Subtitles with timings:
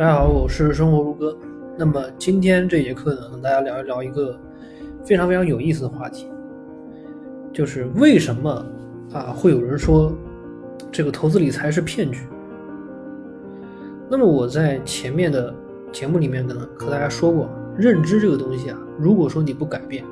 [0.00, 1.36] 大家好，我是生活如歌。
[1.76, 4.34] 那么今天这节课呢，跟大家聊一聊一个
[5.04, 6.26] 非常非常有意思的话题，
[7.52, 8.64] 就是为什么
[9.12, 10.10] 啊会有人说
[10.90, 12.22] 这个投资理财是骗局？
[14.08, 15.54] 那么我在前面的
[15.92, 17.46] 节目里面呢和大家说过，
[17.76, 20.02] 认知这个东西啊，如果说你不改变，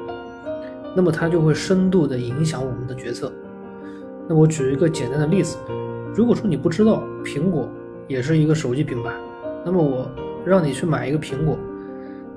[0.94, 3.32] 那么它就会深度的影响我们的决策。
[4.28, 5.56] 那我举一个简单的例子，
[6.14, 7.66] 如果说你不知道苹果
[8.06, 9.14] 也是一个手机品牌，
[9.70, 10.10] 那么我
[10.46, 11.58] 让你去买一个苹果，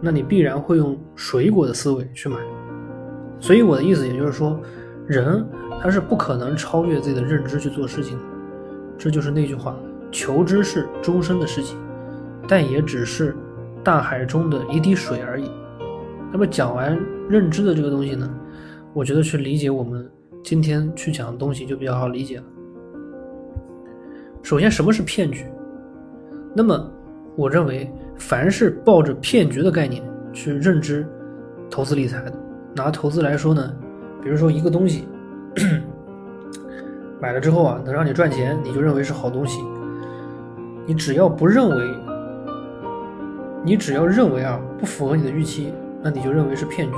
[0.02, 2.36] 那你必然会用水果的思维去买。
[3.40, 4.60] 所以我的意思也就是说，
[5.08, 5.48] 人
[5.82, 8.24] 他是不可能超越自己的认知去做事情的。
[8.98, 9.74] 这就是那句话：
[10.12, 11.78] 求知是终身的事情，
[12.50, 13.34] 但也只是
[13.82, 15.50] 大海中的一滴水而已。
[16.34, 18.30] 那么讲完认知的这个东西呢，
[18.94, 20.06] 我觉得去理解我们。
[20.44, 22.44] 今天去讲的东西就比较好理解了。
[24.42, 25.46] 首先，什么是骗局？
[26.56, 26.92] 那么，
[27.36, 30.04] 我认为凡是抱着骗局的概念
[30.34, 31.06] 去认知
[31.70, 32.34] 投资理财的，
[32.76, 33.74] 拿投资来说呢，
[34.22, 35.08] 比如说一个东西
[37.20, 39.62] 买了之后啊，能让你赚钱，你就认为是好东西。
[40.86, 41.86] 你只要不认为，
[43.64, 46.98] 你只要认为啊不符合你的预期，那你就认为是骗局。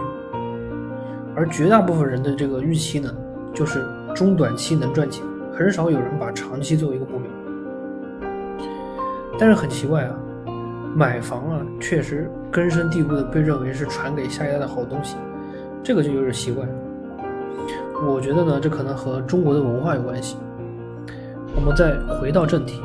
[1.35, 3.13] 而绝大部分人的这个预期呢？
[3.53, 7.29] 就是中短期能赚钱，很少有人把长期作为一个目标。
[9.37, 10.15] 但是很奇怪啊，
[10.95, 15.15] 买房啊，确实根深蒂固的被认为是传给下一代的好东西，
[15.83, 16.67] 这个就有点奇怪。
[18.05, 20.37] 我觉得呢，这可能和中国的文化有关系。
[21.55, 22.81] 我们再回到正题，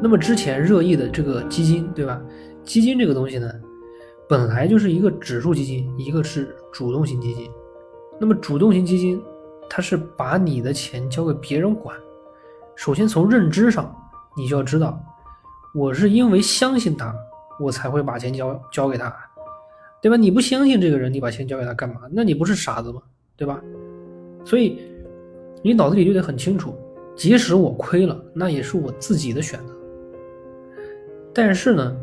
[0.00, 2.20] 那么之前热议的这个基金，对吧？
[2.64, 3.50] 基金这个东西呢，
[4.28, 7.50] 本来就是一个指数基金，一个是主动型基金。
[8.20, 9.22] 那么主动型基金。
[9.74, 11.96] 它是把你的钱交给别人管。
[12.76, 13.90] 首先从认知上，
[14.36, 15.02] 你就要知道，
[15.74, 17.14] 我是因为相信他，
[17.58, 19.14] 我才会把钱交交给他，
[20.00, 20.16] 对吧？
[20.16, 22.02] 你不相信这个人，你把钱交给他干嘛？
[22.10, 23.00] 那你不是傻子吗？
[23.36, 23.60] 对吧？
[24.44, 24.78] 所以
[25.62, 26.74] 你脑子里就得很清楚，
[27.16, 29.74] 即使我亏了，那也是我自己的选择。
[31.32, 31.96] 但是呢，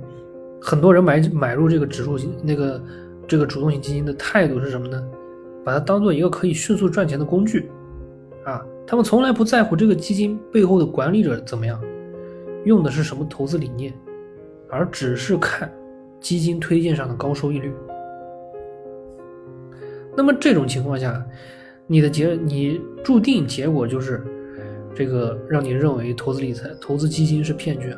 [0.60, 2.84] 很多人买买入这个指数型那个
[3.28, 5.08] 这个主动型基金的态度是什么呢？
[5.64, 7.70] 把它当做一个可以迅速赚钱的工具，
[8.46, 11.80] 啊，他们从来不在乎这个基金背后的管理者怎么样，
[12.66, 13.94] 用的是什么投资理念，
[14.70, 15.72] 而只是看
[16.20, 17.72] 基金推荐上的高收益率。
[20.16, 21.26] 那么这种情况下，
[21.88, 24.24] 你的结你注定结果就是
[24.94, 27.96] 这个让你认为投资理财、投资基金是骗局。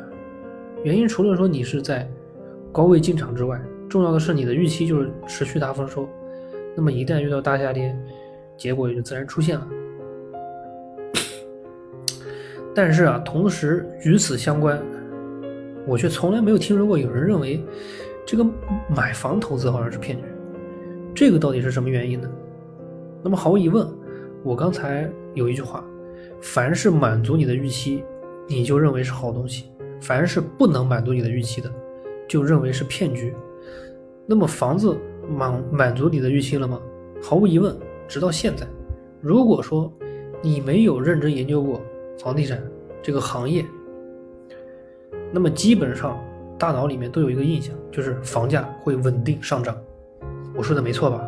[0.84, 2.08] 原因除了说你是在
[2.70, 6.08] 高位进场之外，重要的是你的预期就是持续大丰收。
[6.76, 7.96] 那么一旦遇到大下跌，
[8.56, 9.66] 结果也就自然出现了。
[12.74, 14.80] 但是啊，同时与此相关，
[15.86, 17.62] 我却从来没有听说过有人认为
[18.24, 18.46] 这个
[18.88, 20.24] 买房投资好像是骗局。
[21.14, 22.30] 这个到底是什么原因呢？
[23.22, 23.86] 那么毫无疑问，
[24.42, 25.84] 我刚才有一句话：
[26.40, 28.02] 凡是满足你的预期，
[28.48, 29.64] 你就认为是好东西；
[30.00, 31.70] 凡是不能满足你的预期的，
[32.28, 33.34] 就认为是骗局。
[34.26, 34.96] 那么房子。
[35.30, 36.80] 满满足你的预期了吗？
[37.22, 37.72] 毫无疑问，
[38.08, 38.66] 直到现在，
[39.20, 39.90] 如果说
[40.42, 41.80] 你没有认真研究过
[42.18, 42.62] 房地产
[43.02, 43.64] 这个行业，
[45.32, 46.22] 那么基本上
[46.58, 49.76] 大脑里面都有一个印象，就是房价会稳定上涨。
[50.54, 51.22] 我说的没错吧？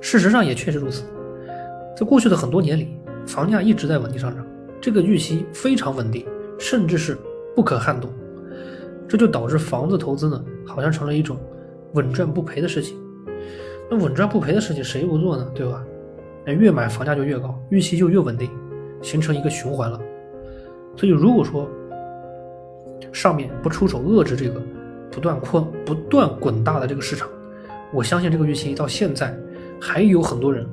[0.00, 1.04] 事实上也确实如此，
[1.96, 4.44] 在过去的很多年里，房价一直在稳定上涨，
[4.80, 6.26] 这个预期非常稳定，
[6.58, 7.16] 甚至是
[7.54, 8.10] 不可撼动。
[9.08, 11.38] 这就导致房子投资呢，好像成了一种。
[11.92, 12.98] 稳赚不赔的事情，
[13.88, 15.50] 那稳赚不赔的事情谁不做呢？
[15.54, 15.82] 对吧？
[16.44, 18.50] 那越买房价就越高，预期就越稳定，
[19.02, 20.00] 形成一个循环了。
[20.96, 21.68] 所以如果说
[23.12, 24.60] 上面不出手遏制这个
[25.10, 27.28] 不断扩、不断滚大的这个市场，
[27.92, 29.36] 我相信这个预期到现在
[29.80, 30.66] 还有很多人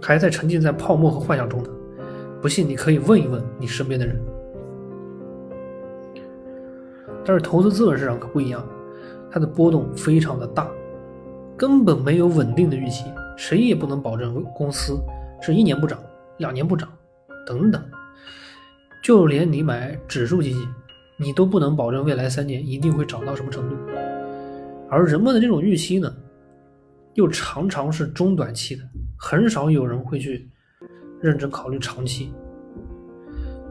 [0.00, 1.68] 还在沉浸在泡沫和幻想中呢。
[2.40, 4.20] 不信你可以问一问你身边的人。
[7.24, 8.64] 但是投资资本市场可不一样。
[9.30, 10.68] 它的波动非常的大，
[11.56, 13.06] 根本没有稳定的预期，
[13.36, 14.96] 谁也不能保证公司
[15.40, 15.98] 是一年不涨、
[16.36, 16.88] 两年不涨，
[17.46, 17.82] 等等。
[19.02, 20.68] 就连你买指数基金，
[21.18, 23.76] 你都不能保证未来三年一定会涨到什么程度。
[24.90, 26.14] 而人们的这种预期呢，
[27.14, 28.82] 又常常是中短期的，
[29.18, 30.48] 很少有人会去
[31.20, 32.32] 认真考虑长期。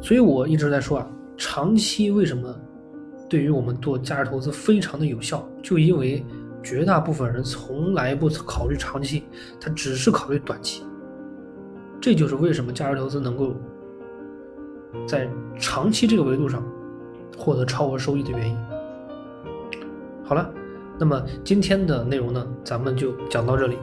[0.02, 2.56] 所以我一直在说啊，长期为什么？
[3.30, 6.24] 对于我们做价值投资非常的有效，就因为
[6.62, 9.24] 绝大部分人从来不考虑长期，
[9.60, 10.84] 他只是考虑短期。
[12.04, 13.56] 这就是为什么价值投资能够
[15.08, 15.26] 在
[15.58, 16.62] 长期这个维度上
[17.38, 18.58] 获得超额收益的原因。
[20.22, 20.52] 好了，
[21.00, 23.78] 那么今天的内容呢，咱们就讲到这里。